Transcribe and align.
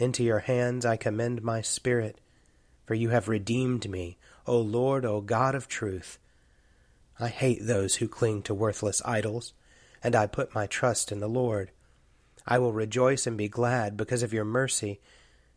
Into 0.00 0.24
your 0.24 0.38
hands 0.38 0.86
I 0.86 0.96
commend 0.96 1.42
my 1.42 1.60
spirit, 1.60 2.22
for 2.86 2.94
you 2.94 3.10
have 3.10 3.28
redeemed 3.28 3.86
me, 3.90 4.16
O 4.46 4.58
Lord, 4.58 5.04
O 5.04 5.20
God 5.20 5.54
of 5.54 5.68
truth. 5.68 6.18
I 7.18 7.28
hate 7.28 7.58
those 7.60 7.96
who 7.96 8.08
cling 8.08 8.40
to 8.44 8.54
worthless 8.54 9.02
idols, 9.04 9.52
and 10.02 10.16
I 10.16 10.26
put 10.26 10.54
my 10.54 10.66
trust 10.66 11.12
in 11.12 11.20
the 11.20 11.28
Lord. 11.28 11.70
I 12.46 12.58
will 12.58 12.72
rejoice 12.72 13.26
and 13.26 13.36
be 13.36 13.46
glad 13.48 13.98
because 13.98 14.22
of 14.22 14.32
your 14.32 14.46
mercy, 14.46 15.00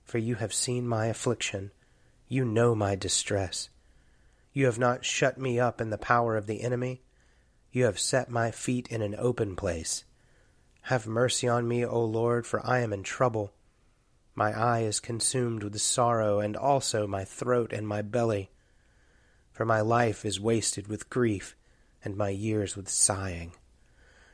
for 0.03 0.17
you 0.17 0.35
have 0.35 0.53
seen 0.53 0.85
my 0.85 1.05
affliction. 1.05 1.71
You 2.27 2.43
know 2.43 2.75
my 2.75 2.95
distress. 2.95 3.69
You 4.51 4.65
have 4.65 4.77
not 4.77 5.05
shut 5.05 5.37
me 5.37 5.57
up 5.57 5.79
in 5.79 5.89
the 5.89 5.97
power 5.97 6.35
of 6.35 6.47
the 6.47 6.63
enemy. 6.63 7.01
You 7.71 7.85
have 7.85 7.97
set 7.97 8.29
my 8.29 8.51
feet 8.51 8.89
in 8.89 9.01
an 9.01 9.15
open 9.17 9.55
place. 9.55 10.03
Have 10.81 11.07
mercy 11.07 11.47
on 11.47 11.65
me, 11.65 11.85
O 11.85 12.03
Lord, 12.03 12.45
for 12.45 12.59
I 12.67 12.79
am 12.79 12.91
in 12.91 13.03
trouble. 13.03 13.53
My 14.35 14.51
eye 14.51 14.81
is 14.81 14.99
consumed 14.99 15.63
with 15.63 15.79
sorrow, 15.79 16.39
and 16.39 16.55
also 16.55 17.05
my 17.05 17.23
throat 17.23 17.71
and 17.71 17.87
my 17.87 18.01
belly. 18.01 18.49
For 19.51 19.65
my 19.65 19.81
life 19.81 20.25
is 20.25 20.39
wasted 20.39 20.87
with 20.87 21.09
grief, 21.09 21.55
and 22.03 22.17
my 22.17 22.29
years 22.29 22.75
with 22.75 22.89
sighing. 22.89 23.53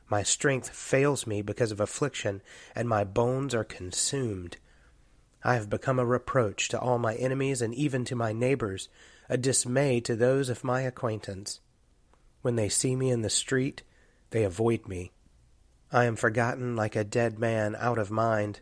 My 0.10 0.24
strength 0.24 0.70
fails 0.70 1.28
me 1.28 1.42
because 1.42 1.72
of 1.72 1.80
affliction, 1.80 2.42
and 2.74 2.88
my 2.88 3.04
bones 3.04 3.54
are 3.54 3.64
consumed. 3.64 4.58
I 5.44 5.54
have 5.54 5.70
become 5.70 6.00
a 6.00 6.06
reproach 6.06 6.68
to 6.70 6.80
all 6.80 6.98
my 6.98 7.16
enemies, 7.16 7.62
and 7.62 7.74
even 7.76 8.06
to 8.06 8.16
my 8.16 8.34
neighbors, 8.34 8.90
a 9.30 9.38
dismay 9.38 10.00
to 10.02 10.16
those 10.16 10.50
of 10.50 10.64
my 10.64 10.82
acquaintance. 10.82 11.60
When 12.42 12.56
they 12.56 12.70
see 12.70 12.96
me 12.96 13.12
in 13.12 13.22
the 13.22 13.30
street, 13.30 13.84
they 14.32 14.44
avoid 14.44 14.88
me. 14.88 15.12
I 15.92 16.06
am 16.06 16.16
forgotten 16.16 16.76
like 16.76 16.96
a 16.96 17.04
dead 17.04 17.38
man 17.38 17.76
out 17.78 17.98
of 17.98 18.10
mind. 18.10 18.62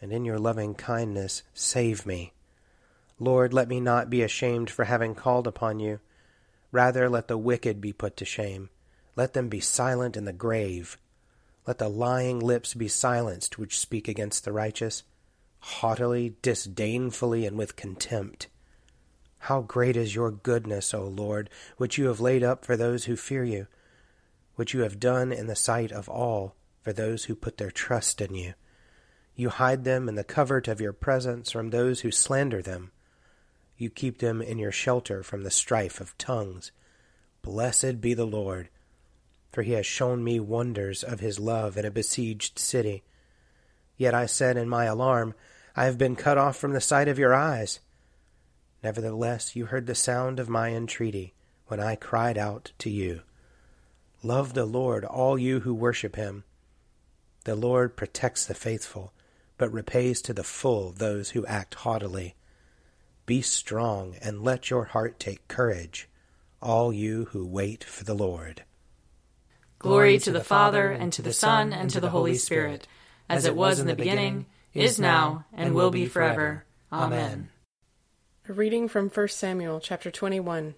and 0.00 0.12
in 0.12 0.24
your 0.24 0.38
loving 0.38 0.74
kindness 0.74 1.42
save 1.54 2.06
me. 2.06 2.32
Lord, 3.18 3.54
let 3.54 3.68
me 3.68 3.80
not 3.80 4.10
be 4.10 4.22
ashamed 4.22 4.70
for 4.70 4.84
having 4.84 5.14
called 5.14 5.46
upon 5.46 5.80
you. 5.80 6.00
Rather, 6.70 7.08
let 7.08 7.28
the 7.28 7.38
wicked 7.38 7.80
be 7.80 7.92
put 7.92 8.16
to 8.18 8.24
shame. 8.24 8.68
Let 9.14 9.32
them 9.32 9.48
be 9.48 9.60
silent 9.60 10.16
in 10.16 10.26
the 10.26 10.32
grave. 10.32 10.98
Let 11.66 11.78
the 11.78 11.88
lying 11.88 12.38
lips 12.38 12.74
be 12.74 12.88
silenced 12.88 13.58
which 13.58 13.78
speak 13.78 14.06
against 14.06 14.44
the 14.44 14.52
righteous, 14.52 15.02
haughtily, 15.60 16.36
disdainfully, 16.42 17.46
and 17.46 17.56
with 17.56 17.76
contempt. 17.76 18.48
How 19.38 19.62
great 19.62 19.96
is 19.96 20.14
your 20.14 20.30
goodness, 20.30 20.92
O 20.92 21.04
Lord, 21.04 21.48
which 21.76 21.98
you 21.98 22.06
have 22.06 22.20
laid 22.20 22.42
up 22.42 22.64
for 22.64 22.76
those 22.76 23.04
who 23.04 23.16
fear 23.16 23.44
you, 23.44 23.66
which 24.56 24.74
you 24.74 24.80
have 24.80 25.00
done 25.00 25.32
in 25.32 25.46
the 25.46 25.56
sight 25.56 25.92
of 25.92 26.08
all 26.08 26.54
for 26.82 26.92
those 26.92 27.24
who 27.24 27.34
put 27.34 27.56
their 27.58 27.70
trust 27.70 28.20
in 28.20 28.34
you. 28.34 28.54
You 29.38 29.50
hide 29.50 29.84
them 29.84 30.08
in 30.08 30.14
the 30.14 30.24
covert 30.24 30.66
of 30.66 30.80
your 30.80 30.94
presence 30.94 31.50
from 31.50 31.68
those 31.68 32.00
who 32.00 32.10
slander 32.10 32.62
them. 32.62 32.90
You 33.76 33.90
keep 33.90 34.18
them 34.18 34.40
in 34.40 34.56
your 34.58 34.72
shelter 34.72 35.22
from 35.22 35.42
the 35.42 35.50
strife 35.50 36.00
of 36.00 36.16
tongues. 36.16 36.72
Blessed 37.42 38.00
be 38.00 38.14
the 38.14 38.24
Lord, 38.24 38.70
for 39.52 39.62
he 39.62 39.72
has 39.72 39.84
shown 39.84 40.24
me 40.24 40.40
wonders 40.40 41.04
of 41.04 41.20
his 41.20 41.38
love 41.38 41.76
in 41.76 41.84
a 41.84 41.90
besieged 41.90 42.58
city. 42.58 43.04
Yet 43.98 44.14
I 44.14 44.24
said 44.24 44.56
in 44.56 44.70
my 44.70 44.86
alarm, 44.86 45.34
I 45.76 45.84
have 45.84 45.98
been 45.98 46.16
cut 46.16 46.38
off 46.38 46.56
from 46.56 46.72
the 46.72 46.80
sight 46.80 47.06
of 47.06 47.18
your 47.18 47.34
eyes. 47.34 47.80
Nevertheless, 48.82 49.54
you 49.54 49.66
heard 49.66 49.86
the 49.86 49.94
sound 49.94 50.40
of 50.40 50.48
my 50.48 50.70
entreaty 50.70 51.34
when 51.66 51.78
I 51.78 51.96
cried 51.96 52.38
out 52.38 52.72
to 52.78 52.88
you. 52.88 53.20
Love 54.22 54.54
the 54.54 54.64
Lord, 54.64 55.04
all 55.04 55.36
you 55.36 55.60
who 55.60 55.74
worship 55.74 56.16
him. 56.16 56.44
The 57.44 57.54
Lord 57.54 57.96
protects 57.96 58.46
the 58.46 58.54
faithful 58.54 59.12
but 59.58 59.72
repays 59.72 60.20
to 60.22 60.32
the 60.32 60.44
full 60.44 60.92
those 60.92 61.30
who 61.30 61.46
act 61.46 61.74
haughtily. 61.76 62.34
Be 63.24 63.42
strong, 63.42 64.16
and 64.22 64.42
let 64.42 64.70
your 64.70 64.84
heart 64.84 65.18
take 65.18 65.48
courage, 65.48 66.08
all 66.62 66.92
you 66.92 67.26
who 67.26 67.46
wait 67.46 67.82
for 67.82 68.04
the 68.04 68.14
Lord. 68.14 68.62
Glory 69.78 70.18
to 70.20 70.30
the 70.30 70.44
Father, 70.44 70.90
and 70.90 71.12
to 71.12 71.22
the 71.22 71.32
Son, 71.32 71.72
and 71.72 71.90
to 71.90 72.00
the 72.00 72.10
Holy 72.10 72.34
Spirit, 72.34 72.86
as 73.28 73.44
it 73.44 73.56
was 73.56 73.80
in 73.80 73.86
the 73.86 73.96
beginning, 73.96 74.46
is 74.72 75.00
now, 75.00 75.44
and 75.52 75.74
will 75.74 75.90
be 75.90 76.06
forever. 76.06 76.64
Amen. 76.92 77.50
A 78.48 78.52
reading 78.52 78.88
from 78.88 79.10
1 79.10 79.28
Samuel 79.28 79.80
chapter 79.80 80.10
21. 80.10 80.74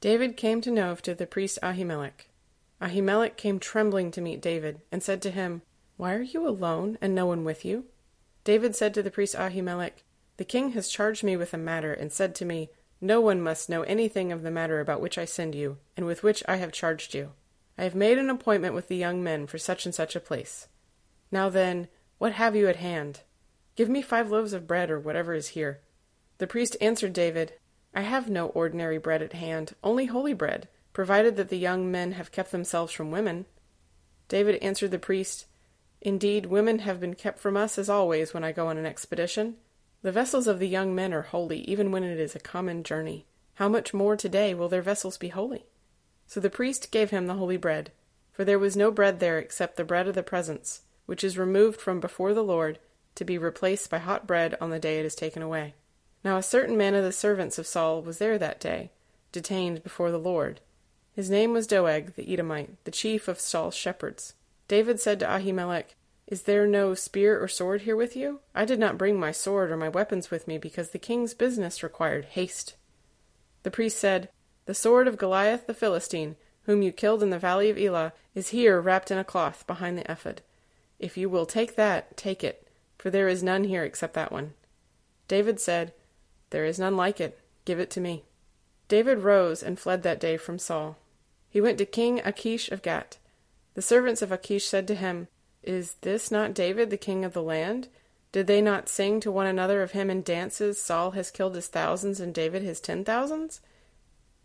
David 0.00 0.36
came 0.36 0.60
to 0.62 0.70
Nob 0.70 1.02
to 1.02 1.14
the 1.14 1.26
priest 1.26 1.58
Ahimelech. 1.62 2.28
Ahimelech 2.80 3.36
came 3.36 3.58
trembling 3.58 4.10
to 4.12 4.20
meet 4.20 4.40
David, 4.40 4.80
and 4.90 5.02
said 5.02 5.20
to 5.22 5.30
him, 5.30 5.62
Why 5.96 6.14
are 6.14 6.22
you 6.22 6.46
alone, 6.46 6.98
and 7.00 7.14
no 7.14 7.26
one 7.26 7.44
with 7.44 7.64
you? 7.64 7.86
David 8.44 8.76
said 8.76 8.92
to 8.94 9.02
the 9.02 9.10
priest 9.10 9.34
Ahimelech, 9.34 10.02
The 10.36 10.44
king 10.44 10.70
has 10.72 10.88
charged 10.88 11.24
me 11.24 11.36
with 11.36 11.54
a 11.54 11.58
matter, 11.58 11.92
and 11.92 12.12
said 12.12 12.34
to 12.36 12.44
me, 12.44 12.70
No 13.00 13.20
one 13.20 13.40
must 13.40 13.70
know 13.70 13.82
anything 13.82 14.30
of 14.30 14.42
the 14.42 14.50
matter 14.50 14.80
about 14.80 15.00
which 15.00 15.16
I 15.16 15.24
send 15.24 15.54
you, 15.54 15.78
and 15.96 16.04
with 16.04 16.22
which 16.22 16.42
I 16.46 16.56
have 16.56 16.70
charged 16.70 17.14
you. 17.14 17.32
I 17.78 17.84
have 17.84 17.94
made 17.94 18.18
an 18.18 18.30
appointment 18.30 18.74
with 18.74 18.88
the 18.88 18.96
young 18.96 19.22
men 19.22 19.46
for 19.46 19.58
such 19.58 19.86
and 19.86 19.94
such 19.94 20.14
a 20.14 20.20
place. 20.20 20.68
Now 21.30 21.48
then, 21.48 21.88
what 22.18 22.32
have 22.32 22.54
you 22.54 22.68
at 22.68 22.76
hand? 22.76 23.20
Give 23.74 23.88
me 23.88 24.02
five 24.02 24.30
loaves 24.30 24.52
of 24.52 24.66
bread, 24.66 24.90
or 24.90 25.00
whatever 25.00 25.34
is 25.34 25.48
here. 25.48 25.80
The 26.38 26.46
priest 26.46 26.76
answered 26.80 27.14
David, 27.14 27.54
I 27.94 28.02
have 28.02 28.28
no 28.28 28.48
ordinary 28.48 28.98
bread 28.98 29.22
at 29.22 29.32
hand, 29.32 29.74
only 29.82 30.06
holy 30.06 30.34
bread, 30.34 30.68
provided 30.92 31.36
that 31.36 31.48
the 31.48 31.58
young 31.58 31.90
men 31.90 32.12
have 32.12 32.32
kept 32.32 32.52
themselves 32.52 32.92
from 32.92 33.10
women. 33.10 33.46
David 34.28 34.56
answered 34.62 34.90
the 34.90 34.98
priest, 34.98 35.46
Indeed, 36.00 36.46
women 36.46 36.80
have 36.80 37.00
been 37.00 37.14
kept 37.14 37.38
from 37.38 37.56
us 37.56 37.78
as 37.78 37.88
always 37.88 38.32
when 38.32 38.44
I 38.44 38.52
go 38.52 38.68
on 38.68 38.78
an 38.78 38.86
expedition. 38.86 39.56
The 40.02 40.12
vessels 40.12 40.46
of 40.46 40.58
the 40.58 40.68
young 40.68 40.94
men 40.94 41.12
are 41.12 41.22
holy, 41.22 41.60
even 41.60 41.90
when 41.90 42.04
it 42.04 42.20
is 42.20 42.34
a 42.34 42.40
common 42.40 42.82
journey. 42.82 43.26
How 43.54 43.68
much 43.68 43.94
more 43.94 44.16
today 44.16 44.54
will 44.54 44.68
their 44.68 44.82
vessels 44.82 45.16
be 45.16 45.28
holy? 45.28 45.64
So 46.26 46.40
the 46.40 46.50
priest 46.50 46.90
gave 46.90 47.10
him 47.10 47.26
the 47.26 47.34
holy 47.34 47.56
bread, 47.56 47.90
for 48.32 48.44
there 48.44 48.58
was 48.58 48.76
no 48.76 48.90
bread 48.90 49.18
there 49.18 49.38
except 49.38 49.76
the 49.76 49.84
bread 49.84 50.06
of 50.06 50.14
the 50.14 50.22
presence, 50.22 50.82
which 51.06 51.24
is 51.24 51.38
removed 51.38 51.80
from 51.80 52.00
before 52.00 52.34
the 52.34 52.44
Lord, 52.44 52.78
to 53.14 53.24
be 53.24 53.38
replaced 53.38 53.88
by 53.88 53.98
hot 53.98 54.26
bread 54.26 54.56
on 54.60 54.70
the 54.70 54.78
day 54.78 54.98
it 54.98 55.06
is 55.06 55.14
taken 55.14 55.42
away. 55.42 55.74
Now 56.22 56.36
a 56.36 56.42
certain 56.42 56.76
man 56.76 56.94
of 56.94 57.04
the 57.04 57.12
servants 57.12 57.58
of 57.58 57.66
Saul 57.66 58.02
was 58.02 58.18
there 58.18 58.36
that 58.38 58.60
day, 58.60 58.90
detained 59.32 59.82
before 59.82 60.10
the 60.10 60.18
Lord. 60.18 60.60
His 61.14 61.30
name 61.30 61.52
was 61.52 61.66
Doeg 61.66 62.14
the 62.14 62.30
Edomite, 62.30 62.84
the 62.84 62.90
chief 62.90 63.26
of 63.26 63.40
Saul's 63.40 63.74
shepherds. 63.74 64.34
David 64.68 65.00
said 65.00 65.20
to 65.20 65.26
Ahimelech, 65.26 65.94
Is 66.26 66.42
there 66.42 66.66
no 66.66 66.94
spear 66.94 67.42
or 67.42 67.48
sword 67.48 67.82
here 67.82 67.96
with 67.96 68.16
you? 68.16 68.40
I 68.54 68.64
did 68.64 68.78
not 68.78 68.98
bring 68.98 69.18
my 69.18 69.32
sword 69.32 69.70
or 69.70 69.76
my 69.76 69.88
weapons 69.88 70.30
with 70.30 70.48
me, 70.48 70.58
because 70.58 70.90
the 70.90 70.98
king's 70.98 71.34
business 71.34 71.82
required 71.82 72.24
haste. 72.26 72.74
The 73.62 73.70
priest 73.70 73.98
said, 73.98 74.28
the 74.66 74.74
sword 74.74 75.06
of 75.06 75.16
Goliath 75.16 75.66
the 75.66 75.74
Philistine, 75.74 76.36
whom 76.64 76.82
you 76.82 76.90
killed 76.90 77.22
in 77.22 77.30
the 77.30 77.38
valley 77.38 77.70
of 77.70 77.78
Elah, 77.78 78.12
is 78.34 78.48
here 78.48 78.80
wrapped 78.80 79.12
in 79.12 79.18
a 79.18 79.24
cloth 79.24 79.64
behind 79.66 79.96
the 79.96 80.10
ephod. 80.10 80.42
If 80.98 81.16
you 81.16 81.28
will 81.28 81.46
take 81.46 81.76
that, 81.76 82.16
take 82.16 82.42
it, 82.42 82.66
for 82.98 83.10
there 83.10 83.28
is 83.28 83.42
none 83.42 83.64
here 83.64 83.84
except 83.84 84.14
that 84.14 84.32
one. 84.32 84.54
David 85.28 85.60
said, 85.60 85.92
There 86.50 86.64
is 86.64 86.78
none 86.78 86.96
like 86.96 87.20
it. 87.20 87.38
Give 87.64 87.78
it 87.78 87.90
to 87.90 88.00
me. 88.00 88.24
David 88.88 89.18
rose 89.18 89.62
and 89.62 89.78
fled 89.78 90.02
that 90.02 90.20
day 90.20 90.36
from 90.36 90.58
Saul. 90.58 90.96
He 91.48 91.60
went 91.60 91.78
to 91.78 91.86
King 91.86 92.20
Achish 92.24 92.70
of 92.70 92.82
Gath. 92.82 93.18
The 93.76 93.82
servants 93.82 94.22
of 94.22 94.32
Achish 94.32 94.66
said 94.66 94.88
to 94.88 94.94
him, 94.94 95.28
Is 95.62 95.96
this 96.00 96.30
not 96.30 96.54
David, 96.54 96.88
the 96.88 96.96
king 96.96 97.26
of 97.26 97.34
the 97.34 97.42
land? 97.42 97.88
Did 98.32 98.46
they 98.46 98.62
not 98.62 98.88
sing 98.88 99.20
to 99.20 99.30
one 99.30 99.46
another 99.46 99.82
of 99.82 99.90
him 99.90 100.08
in 100.08 100.22
dances, 100.22 100.80
Saul 100.80 101.10
has 101.10 101.30
killed 101.30 101.54
his 101.54 101.68
thousands 101.68 102.18
and 102.18 102.32
David 102.32 102.62
his 102.62 102.80
ten 102.80 103.04
thousands? 103.04 103.60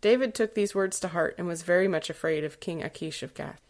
David 0.02 0.34
took 0.34 0.54
these 0.54 0.74
words 0.74 1.00
to 1.00 1.08
heart 1.08 1.34
and 1.38 1.46
was 1.46 1.62
very 1.62 1.88
much 1.88 2.10
afraid 2.10 2.44
of 2.44 2.60
King 2.60 2.82
Achish 2.82 3.22
of 3.22 3.32
Gath. 3.32 3.62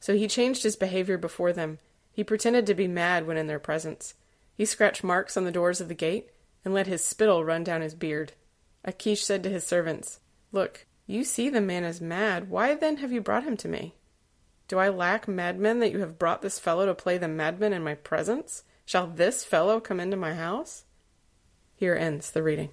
So 0.00 0.16
he 0.16 0.26
changed 0.26 0.64
his 0.64 0.74
behavior 0.74 1.16
before 1.16 1.52
them. 1.52 1.78
He 2.10 2.24
pretended 2.24 2.66
to 2.66 2.74
be 2.74 2.88
mad 2.88 3.28
when 3.28 3.36
in 3.36 3.46
their 3.46 3.60
presence. 3.60 4.14
He 4.56 4.64
scratched 4.64 5.04
marks 5.04 5.36
on 5.36 5.44
the 5.44 5.52
doors 5.52 5.80
of 5.80 5.86
the 5.86 5.94
gate 5.94 6.30
and 6.64 6.74
let 6.74 6.88
his 6.88 7.04
spittle 7.04 7.44
run 7.44 7.62
down 7.62 7.80
his 7.80 7.94
beard. 7.94 8.32
Achish 8.84 9.22
said 9.22 9.44
to 9.44 9.50
his 9.50 9.62
servants, 9.62 10.18
Look, 10.50 10.84
you 11.06 11.22
see 11.22 11.48
the 11.48 11.60
man 11.60 11.84
is 11.84 12.00
mad. 12.00 12.50
Why 12.50 12.74
then 12.74 12.96
have 12.96 13.12
you 13.12 13.20
brought 13.20 13.44
him 13.44 13.56
to 13.58 13.68
me? 13.68 13.94
Do 14.68 14.78
I 14.78 14.88
lack 14.88 15.28
madmen 15.28 15.78
that 15.78 15.92
you 15.92 16.00
have 16.00 16.18
brought 16.18 16.42
this 16.42 16.58
fellow 16.58 16.86
to 16.86 16.94
play 16.94 17.18
the 17.18 17.28
madman 17.28 17.72
in 17.72 17.84
my 17.84 17.94
presence? 17.94 18.64
Shall 18.84 19.06
this 19.06 19.44
fellow 19.44 19.80
come 19.80 20.00
into 20.00 20.16
my 20.16 20.34
house? 20.34 20.84
Here 21.74 21.94
ends 21.94 22.30
the 22.30 22.42
reading. 22.42 22.70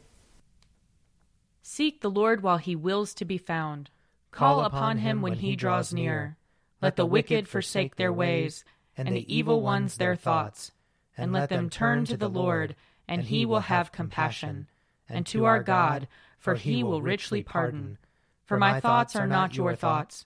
Seek 1.62 2.01
the 2.01 2.10
Lord 2.10 2.42
while 2.42 2.57
he 2.57 2.75
wills 2.75 3.13
to 3.16 3.25
be 3.25 3.38
found. 3.38 3.90
Call 4.31 4.66
upon 4.66 4.98
him 4.98 5.22
when 5.22 5.34
he 5.34 5.56
draws 5.56 5.94
near. 5.94 6.38
Let 6.81 6.95
the 6.95 7.06
wicked 7.06 7.48
forsake 7.48 7.95
their 7.95 8.12
ways, 8.12 8.66
and 8.98 9.07
the 9.10 9.34
evil 9.34 9.62
ones 9.62 9.98
their 9.98 10.16
thoughts. 10.16 10.72
And 11.16 11.31
let 11.31 11.50
them 11.50 11.69
turn 11.69 12.06
to 12.06 12.18
the 12.18 12.30
Lord, 12.30 12.75
and 13.07 13.24
he 13.24 13.45
will 13.45 13.62
have 13.62 13.92
compassion. 13.92 14.68
And 15.07 15.25
to 15.28 15.45
our 15.45 15.62
God, 15.62 16.07
for 16.40 16.56
he 16.56 16.84
will 16.84 17.01
richly 17.01 17.44
pardon. 17.44 18.00
For 18.45 18.57
my 18.57 18.80
thoughts 18.80 19.16
are 19.16 19.28
not 19.28 19.56
your 19.56 19.75
thoughts, 19.75 20.25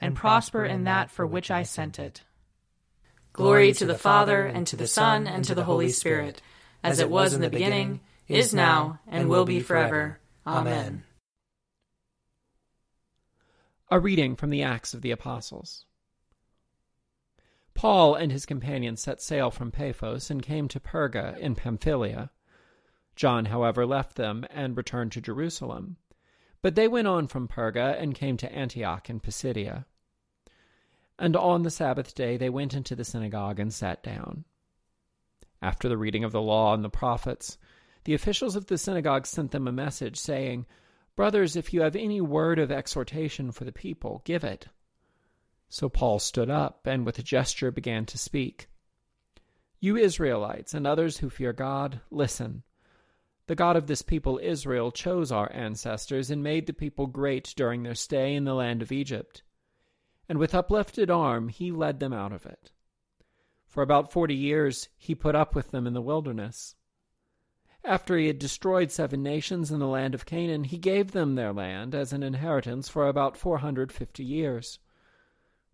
and 0.00 0.14
prosper 0.14 0.64
in 0.64 0.84
that 0.84 1.10
for 1.10 1.26
which 1.26 1.50
I 1.50 1.62
sent 1.62 1.98
it. 1.98 2.22
Glory 3.32 3.72
to 3.74 3.86
the 3.86 3.98
Father, 3.98 4.46
and 4.46 4.66
to 4.66 4.76
the 4.76 4.86
Son, 4.86 5.26
and 5.26 5.44
to 5.44 5.54
the 5.54 5.64
Holy 5.64 5.90
Spirit, 5.90 6.40
as 6.82 7.00
it 7.00 7.10
was 7.10 7.34
in 7.34 7.40
the 7.40 7.50
beginning, 7.50 8.00
is 8.28 8.54
now, 8.54 8.98
and 9.06 9.28
will 9.28 9.44
be 9.44 9.60
forever. 9.60 10.18
Amen. 10.46 11.04
A 13.90 14.00
reading 14.00 14.36
from 14.36 14.50
the 14.50 14.62
Acts 14.62 14.94
of 14.94 15.02
the 15.02 15.10
Apostles. 15.10 15.84
Paul 17.74 18.14
and 18.14 18.32
his 18.32 18.46
companions 18.46 19.02
set 19.02 19.20
sail 19.20 19.50
from 19.50 19.70
Paphos 19.70 20.30
and 20.30 20.42
came 20.42 20.66
to 20.68 20.80
Perga 20.80 21.38
in 21.38 21.54
Pamphylia. 21.54 22.30
John, 23.16 23.44
however, 23.44 23.84
left 23.84 24.16
them 24.16 24.46
and 24.50 24.76
returned 24.76 25.12
to 25.12 25.20
Jerusalem. 25.20 25.98
But 26.66 26.74
they 26.74 26.88
went 26.88 27.06
on 27.06 27.28
from 27.28 27.46
Perga 27.46 27.96
and 27.96 28.12
came 28.12 28.36
to 28.38 28.52
Antioch 28.52 29.08
in 29.08 29.20
Pisidia. 29.20 29.86
And 31.16 31.36
on 31.36 31.62
the 31.62 31.70
Sabbath 31.70 32.12
day 32.12 32.36
they 32.36 32.50
went 32.50 32.74
into 32.74 32.96
the 32.96 33.04
synagogue 33.04 33.60
and 33.60 33.72
sat 33.72 34.02
down. 34.02 34.44
After 35.62 35.88
the 35.88 35.96
reading 35.96 36.24
of 36.24 36.32
the 36.32 36.42
law 36.42 36.74
and 36.74 36.82
the 36.82 36.90
prophets, 36.90 37.56
the 38.02 38.14
officials 38.14 38.56
of 38.56 38.66
the 38.66 38.78
synagogue 38.78 39.28
sent 39.28 39.52
them 39.52 39.68
a 39.68 39.72
message 39.72 40.16
saying, 40.16 40.66
Brothers, 41.14 41.54
if 41.54 41.72
you 41.72 41.82
have 41.82 41.94
any 41.94 42.20
word 42.20 42.58
of 42.58 42.72
exhortation 42.72 43.52
for 43.52 43.64
the 43.64 43.70
people, 43.70 44.22
give 44.24 44.42
it. 44.42 44.66
So 45.68 45.88
Paul 45.88 46.18
stood 46.18 46.50
up 46.50 46.84
and 46.84 47.06
with 47.06 47.16
a 47.20 47.22
gesture 47.22 47.70
began 47.70 48.06
to 48.06 48.18
speak. 48.18 48.66
You 49.78 49.96
Israelites 49.96 50.74
and 50.74 50.84
others 50.84 51.18
who 51.18 51.30
fear 51.30 51.52
God, 51.52 52.00
listen. 52.10 52.64
The 53.46 53.54
God 53.54 53.76
of 53.76 53.86
this 53.86 54.02
people 54.02 54.40
Israel 54.42 54.90
chose 54.90 55.30
our 55.30 55.50
ancestors 55.52 56.30
and 56.30 56.42
made 56.42 56.66
the 56.66 56.72
people 56.72 57.06
great 57.06 57.54
during 57.56 57.82
their 57.82 57.94
stay 57.94 58.34
in 58.34 58.44
the 58.44 58.54
land 58.54 58.82
of 58.82 58.90
Egypt. 58.90 59.42
And 60.28 60.38
with 60.38 60.54
uplifted 60.54 61.10
arm 61.10 61.48
he 61.48 61.70
led 61.70 62.00
them 62.00 62.12
out 62.12 62.32
of 62.32 62.44
it. 62.44 62.72
For 63.66 63.82
about 63.82 64.12
forty 64.12 64.34
years 64.34 64.88
he 64.96 65.14
put 65.14 65.36
up 65.36 65.54
with 65.54 65.70
them 65.70 65.86
in 65.86 65.94
the 65.94 66.02
wilderness. 66.02 66.74
After 67.84 68.18
he 68.18 68.26
had 68.26 68.40
destroyed 68.40 68.90
seven 68.90 69.22
nations 69.22 69.70
in 69.70 69.78
the 69.78 69.86
land 69.86 70.12
of 70.12 70.26
Canaan, 70.26 70.64
he 70.64 70.76
gave 70.76 71.12
them 71.12 71.36
their 71.36 71.52
land 71.52 71.94
as 71.94 72.12
an 72.12 72.24
inheritance 72.24 72.88
for 72.88 73.06
about 73.06 73.36
450 73.36 74.24
years. 74.24 74.80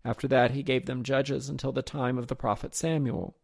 After 0.05 0.27
that, 0.27 0.51
he 0.51 0.61
gave 0.61 0.85
them 0.85 1.01
judges 1.01 1.49
until 1.49 1.71
the 1.71 1.81
time 1.81 2.19
of 2.19 2.27
the 2.27 2.35
prophet 2.35 2.75
Samuel. 2.75 3.35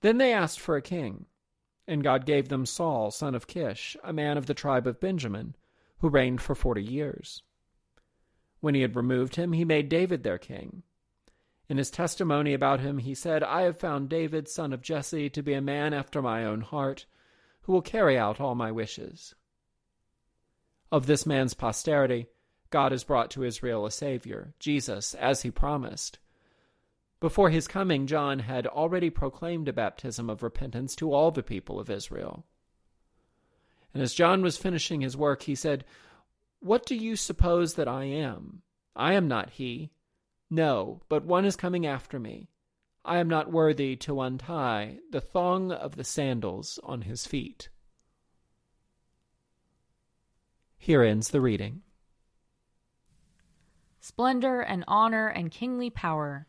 Then 0.00 0.18
they 0.18 0.32
asked 0.32 0.58
for 0.58 0.74
a 0.74 0.82
king, 0.82 1.26
and 1.86 2.04
God 2.04 2.26
gave 2.26 2.48
them 2.48 2.66
Saul, 2.66 3.10
son 3.10 3.34
of 3.34 3.46
Kish, 3.46 3.96
a 4.04 4.12
man 4.12 4.38
of 4.38 4.46
the 4.46 4.54
tribe 4.54 4.86
of 4.86 5.00
Benjamin, 5.00 5.56
who 5.98 6.08
reigned 6.08 6.40
for 6.40 6.54
forty 6.54 6.82
years. 6.82 7.42
When 8.60 8.74
he 8.74 8.82
had 8.82 8.96
removed 8.96 9.36
him, 9.36 9.52
he 9.52 9.64
made 9.64 9.88
David 9.88 10.22
their 10.22 10.38
king. 10.38 10.82
In 11.68 11.78
his 11.78 11.90
testimony 11.90 12.54
about 12.54 12.80
him, 12.80 12.98
he 12.98 13.14
said, 13.14 13.42
I 13.42 13.62
have 13.62 13.78
found 13.78 14.08
David, 14.08 14.48
son 14.48 14.72
of 14.72 14.82
Jesse, 14.82 15.30
to 15.30 15.42
be 15.42 15.54
a 15.54 15.60
man 15.60 15.94
after 15.94 16.20
my 16.20 16.44
own 16.44 16.60
heart 16.60 17.06
who 17.62 17.72
will 17.72 17.82
carry 17.82 18.18
out 18.18 18.40
all 18.40 18.54
my 18.54 18.70
wishes. 18.70 19.34
Of 20.90 21.06
this 21.06 21.24
man's 21.24 21.54
posterity, 21.54 22.26
God 22.70 22.92
has 22.92 23.04
brought 23.04 23.30
to 23.30 23.44
Israel 23.44 23.86
a 23.86 23.90
Savior, 23.90 24.54
Jesus, 24.58 25.14
as 25.14 25.42
he 25.42 25.50
promised. 25.50 26.18
Before 27.22 27.50
his 27.50 27.68
coming, 27.68 28.08
John 28.08 28.40
had 28.40 28.66
already 28.66 29.08
proclaimed 29.08 29.68
a 29.68 29.72
baptism 29.72 30.28
of 30.28 30.42
repentance 30.42 30.96
to 30.96 31.12
all 31.12 31.30
the 31.30 31.44
people 31.44 31.78
of 31.78 31.88
Israel. 31.88 32.44
And 33.94 34.02
as 34.02 34.12
John 34.12 34.42
was 34.42 34.56
finishing 34.56 35.02
his 35.02 35.16
work, 35.16 35.42
he 35.42 35.54
said, 35.54 35.84
What 36.58 36.84
do 36.84 36.96
you 36.96 37.14
suppose 37.14 37.74
that 37.74 37.86
I 37.86 38.06
am? 38.06 38.62
I 38.96 39.12
am 39.12 39.28
not 39.28 39.50
he. 39.50 39.92
No, 40.50 41.02
but 41.08 41.24
one 41.24 41.44
is 41.44 41.54
coming 41.54 41.86
after 41.86 42.18
me. 42.18 42.48
I 43.04 43.18
am 43.18 43.28
not 43.28 43.52
worthy 43.52 43.94
to 43.98 44.20
untie 44.20 44.98
the 45.12 45.20
thong 45.20 45.70
of 45.70 45.94
the 45.94 46.02
sandals 46.02 46.80
on 46.82 47.02
his 47.02 47.24
feet. 47.24 47.68
Here 50.76 51.04
ends 51.04 51.28
the 51.28 51.40
reading. 51.40 51.82
Splendor 54.00 54.60
and 54.60 54.82
honor 54.88 55.28
and 55.28 55.52
kingly 55.52 55.88
power 55.88 56.48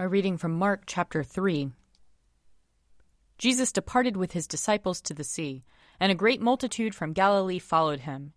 A 0.00 0.06
reading 0.06 0.38
from 0.38 0.54
Mark 0.54 0.84
chapter 0.86 1.24
3. 1.24 1.72
Jesus 3.36 3.72
departed 3.72 4.16
with 4.16 4.30
his 4.30 4.46
disciples 4.46 5.00
to 5.00 5.12
the 5.12 5.24
sea, 5.24 5.64
and 5.98 6.12
a 6.12 6.14
great 6.14 6.40
multitude 6.40 6.94
from 6.94 7.12
Galilee 7.12 7.58
followed 7.58 7.98
him. 7.98 8.32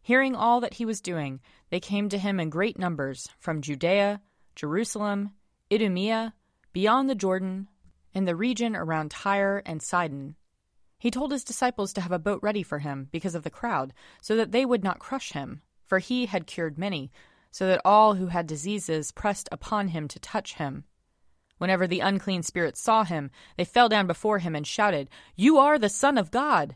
Hearing 0.00 0.36
all 0.36 0.60
that 0.60 0.74
he 0.74 0.84
was 0.84 1.00
doing, 1.00 1.40
they 1.70 1.80
came 1.80 2.08
to 2.08 2.18
him 2.18 2.38
in 2.38 2.50
great 2.50 2.78
numbers 2.78 3.28
from 3.40 3.62
Judea, 3.62 4.20
Jerusalem, 4.54 5.32
Idumea, 5.72 6.34
beyond 6.72 7.10
the 7.10 7.16
Jordan, 7.16 7.68
and 8.14 8.28
the 8.28 8.36
region 8.36 8.76
around 8.76 9.10
Tyre 9.10 9.60
and 9.66 9.82
Sidon. 9.82 10.36
He 11.00 11.10
told 11.10 11.32
his 11.32 11.42
disciples 11.42 11.92
to 11.94 12.00
have 12.00 12.12
a 12.12 12.20
boat 12.20 12.38
ready 12.44 12.62
for 12.62 12.78
him 12.78 13.08
because 13.10 13.34
of 13.34 13.42
the 13.42 13.50
crowd, 13.50 13.92
so 14.22 14.36
that 14.36 14.52
they 14.52 14.64
would 14.64 14.84
not 14.84 15.00
crush 15.00 15.32
him, 15.32 15.62
for 15.84 15.98
he 15.98 16.26
had 16.26 16.46
cured 16.46 16.78
many, 16.78 17.10
so 17.50 17.66
that 17.66 17.82
all 17.84 18.14
who 18.14 18.28
had 18.28 18.46
diseases 18.46 19.10
pressed 19.10 19.48
upon 19.50 19.88
him 19.88 20.06
to 20.06 20.20
touch 20.20 20.54
him. 20.54 20.84
Whenever 21.62 21.86
the 21.86 22.00
unclean 22.00 22.42
spirits 22.42 22.80
saw 22.80 23.04
him, 23.04 23.30
they 23.56 23.64
fell 23.64 23.88
down 23.88 24.08
before 24.08 24.40
him 24.40 24.56
and 24.56 24.66
shouted, 24.66 25.08
You 25.36 25.58
are 25.58 25.78
the 25.78 25.88
Son 25.88 26.18
of 26.18 26.32
God! 26.32 26.74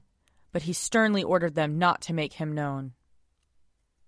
But 0.52 0.62
he 0.62 0.72
sternly 0.72 1.24
ordered 1.24 1.56
them 1.56 1.76
not 1.76 2.00
to 2.02 2.12
make 2.12 2.34
him 2.34 2.54
known. 2.54 2.92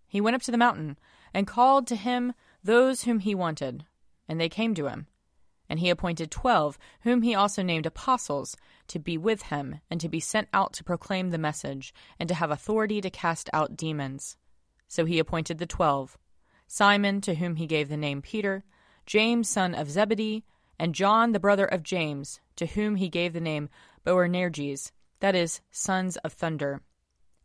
He 0.06 0.20
went 0.20 0.36
up 0.36 0.42
to 0.42 0.52
the 0.52 0.56
mountain 0.56 0.96
and 1.34 1.48
called 1.48 1.88
to 1.88 1.96
him 1.96 2.32
those 2.62 3.02
whom 3.02 3.18
he 3.18 3.34
wanted, 3.34 3.86
and 4.28 4.40
they 4.40 4.48
came 4.48 4.72
to 4.76 4.86
him. 4.86 5.08
And 5.68 5.80
he 5.80 5.90
appointed 5.90 6.30
twelve, 6.30 6.78
whom 7.00 7.22
he 7.22 7.34
also 7.34 7.64
named 7.64 7.84
apostles, 7.84 8.56
to 8.86 9.00
be 9.00 9.18
with 9.18 9.42
him, 9.42 9.80
and 9.90 10.00
to 10.00 10.08
be 10.08 10.20
sent 10.20 10.46
out 10.52 10.74
to 10.74 10.84
proclaim 10.84 11.30
the 11.30 11.38
message, 11.38 11.92
and 12.20 12.28
to 12.28 12.36
have 12.36 12.52
authority 12.52 13.00
to 13.00 13.10
cast 13.10 13.50
out 13.52 13.76
demons. 13.76 14.36
So 14.86 15.06
he 15.06 15.18
appointed 15.18 15.58
the 15.58 15.66
twelve 15.66 16.16
Simon, 16.68 17.20
to 17.22 17.34
whom 17.34 17.56
he 17.56 17.66
gave 17.66 17.88
the 17.88 17.96
name 17.96 18.22
Peter, 18.22 18.62
James, 19.06 19.48
son 19.48 19.74
of 19.74 19.90
Zebedee, 19.90 20.44
and 20.78 20.94
John 20.94 21.32
the 21.32 21.40
brother 21.40 21.66
of 21.66 21.82
James, 21.82 22.40
to 22.56 22.66
whom 22.66 22.96
he 22.96 23.08
gave 23.08 23.32
the 23.32 23.40
name 23.40 23.68
Boanerges, 24.04 24.92
that 25.20 25.34
is, 25.34 25.60
sons 25.70 26.16
of 26.18 26.32
thunder, 26.32 26.82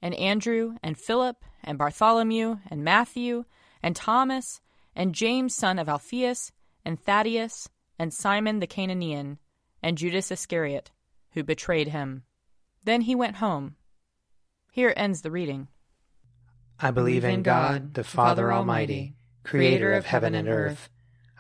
and 0.01 0.13
Andrew, 0.15 0.75
and 0.83 0.97
Philip, 0.97 1.43
and 1.63 1.77
Bartholomew, 1.77 2.57
and 2.69 2.83
Matthew, 2.83 3.45
and 3.81 3.95
Thomas, 3.95 4.61
and 4.95 5.15
James 5.15 5.55
son 5.55 5.79
of 5.79 5.89
Alphaeus, 5.89 6.51
and 6.85 6.99
Thaddeus, 6.99 7.69
and 7.97 8.13
Simon 8.13 8.59
the 8.59 8.67
Cananean, 8.67 9.39
and 9.81 9.97
Judas 9.97 10.31
Iscariot, 10.31 10.91
who 11.31 11.43
betrayed 11.43 11.89
him. 11.89 12.23
Then 12.83 13.01
he 13.01 13.15
went 13.15 13.37
home. 13.37 13.75
Here 14.71 14.93
ends 14.95 15.21
the 15.21 15.31
reading. 15.31 15.67
I 16.79 16.91
believe 16.91 17.23
in 17.23 17.43
God, 17.43 17.93
the 17.93 18.03
Father 18.03 18.51
Almighty, 18.51 19.15
creator 19.43 19.93
of 19.93 20.05
heaven 20.05 20.35
and 20.35 20.47
earth. 20.47 20.89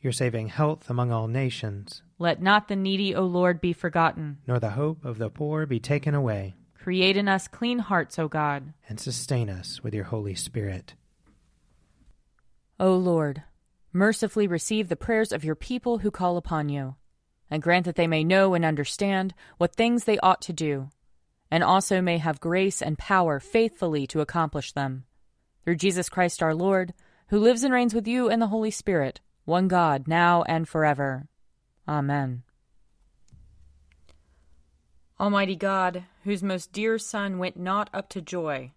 your 0.00 0.12
saving 0.12 0.48
health 0.48 0.88
among 0.88 1.10
all 1.10 1.28
nations. 1.28 2.02
Let 2.18 2.40
not 2.40 2.68
the 2.68 2.76
needy, 2.76 3.14
O 3.14 3.24
Lord, 3.24 3.60
be 3.60 3.72
forgotten, 3.72 4.38
nor 4.46 4.58
the 4.58 4.70
hope 4.70 5.04
of 5.04 5.18
the 5.18 5.30
poor 5.30 5.66
be 5.66 5.80
taken 5.80 6.14
away. 6.14 6.56
Create 6.78 7.16
in 7.16 7.28
us 7.28 7.48
clean 7.48 7.80
hearts, 7.80 8.18
O 8.18 8.28
God, 8.28 8.72
and 8.88 9.00
sustain 9.00 9.50
us 9.50 9.82
with 9.82 9.92
your 9.92 10.04
Holy 10.04 10.34
Spirit. 10.34 10.94
O 12.78 12.94
Lord, 12.94 13.42
mercifully 13.92 14.46
receive 14.46 14.88
the 14.88 14.96
prayers 14.96 15.32
of 15.32 15.44
your 15.44 15.54
people 15.54 15.98
who 15.98 16.10
call 16.10 16.36
upon 16.36 16.68
you, 16.68 16.96
and 17.50 17.62
grant 17.62 17.86
that 17.86 17.96
they 17.96 18.06
may 18.06 18.22
know 18.22 18.54
and 18.54 18.64
understand 18.64 19.34
what 19.58 19.74
things 19.74 20.04
they 20.04 20.18
ought 20.18 20.42
to 20.42 20.52
do, 20.52 20.90
and 21.50 21.64
also 21.64 22.00
may 22.00 22.18
have 22.18 22.40
grace 22.40 22.82
and 22.82 22.98
power 22.98 23.40
faithfully 23.40 24.06
to 24.06 24.20
accomplish 24.20 24.72
them. 24.72 25.04
Through 25.64 25.76
Jesus 25.76 26.08
Christ 26.08 26.42
our 26.42 26.54
Lord, 26.54 26.94
who 27.28 27.38
lives 27.38 27.64
and 27.64 27.74
reigns 27.74 27.94
with 27.94 28.06
you 28.06 28.30
in 28.30 28.38
the 28.38 28.48
Holy 28.48 28.70
Spirit, 28.70 29.20
one 29.46 29.68
God, 29.68 30.06
now 30.06 30.42
and 30.42 30.68
forever. 30.68 31.28
Amen. 31.88 32.42
Almighty 35.18 35.56
God, 35.56 36.04
whose 36.24 36.42
most 36.42 36.72
dear 36.72 36.98
Son 36.98 37.38
went 37.38 37.56
not 37.56 37.88
up 37.94 38.10
to 38.10 38.20
joy, 38.20 38.72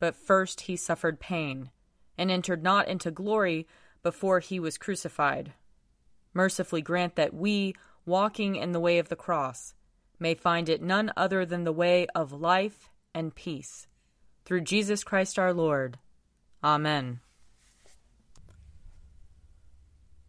but 0.00 0.14
first 0.14 0.62
he 0.62 0.76
suffered 0.76 1.18
pain, 1.18 1.70
and 2.18 2.30
entered 2.30 2.62
not 2.62 2.88
into 2.88 3.10
glory 3.10 3.66
before 4.02 4.40
he 4.40 4.60
was 4.60 4.76
crucified, 4.76 5.52
mercifully 6.34 6.82
grant 6.82 7.14
that 7.14 7.32
we, 7.32 7.74
walking 8.04 8.56
in 8.56 8.72
the 8.72 8.80
way 8.80 8.98
of 8.98 9.08
the 9.08 9.16
cross, 9.16 9.74
may 10.18 10.34
find 10.34 10.68
it 10.68 10.82
none 10.82 11.12
other 11.16 11.46
than 11.46 11.64
the 11.64 11.72
way 11.72 12.06
of 12.14 12.32
life 12.32 12.90
and 13.14 13.34
peace. 13.34 13.86
Through 14.44 14.62
Jesus 14.62 15.04
Christ 15.04 15.38
our 15.38 15.54
Lord. 15.54 15.98
Amen. 16.62 17.20